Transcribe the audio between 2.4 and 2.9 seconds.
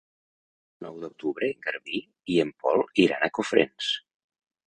en Pol